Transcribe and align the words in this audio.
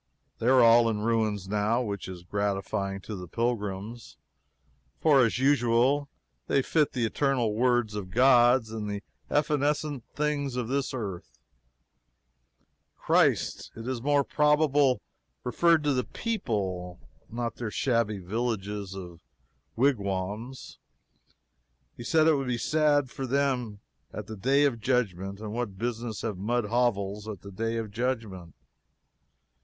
They 0.39 0.47
are 0.47 0.63
all 0.63 0.89
in 0.89 1.01
ruins, 1.01 1.47
now 1.47 1.83
which 1.83 2.07
is 2.07 2.23
gratifying 2.23 3.01
to 3.01 3.15
the 3.15 3.27
pilgrims, 3.27 4.17
for, 4.99 5.23
as 5.23 5.37
usual, 5.37 6.09
they 6.47 6.63
fit 6.63 6.93
the 6.93 7.05
eternal 7.05 7.53
words 7.53 7.93
of 7.93 8.09
gods 8.09 8.69
to 8.69 8.79
the 8.79 9.03
evanescent 9.29 10.03
things 10.15 10.55
of 10.55 10.69
this 10.69 10.91
earth; 10.91 11.37
Christ, 12.97 13.69
it 13.75 13.87
is 13.87 14.01
more 14.01 14.23
probable, 14.23 15.01
referred 15.43 15.83
to 15.83 15.93
the 15.93 16.03
people, 16.03 16.99
not 17.29 17.57
their 17.57 17.69
shabby 17.69 18.17
villages 18.17 18.95
of 18.95 19.19
wigwams: 19.75 20.79
he 21.95 22.03
said 22.03 22.25
it 22.25 22.33
would 22.37 22.47
be 22.47 22.57
sad 22.57 23.11
for 23.11 23.27
them 23.27 23.81
at 24.11 24.25
"the 24.25 24.35
day 24.35 24.63
of 24.63 24.79
judgment" 24.81 25.39
and 25.39 25.53
what 25.53 25.77
business 25.77 26.23
have 26.23 26.39
mud 26.39 26.65
hovels 26.69 27.27
at 27.27 27.41
the 27.41 27.51
Day 27.51 27.77
of 27.77 27.91
Judgment? 27.91 28.55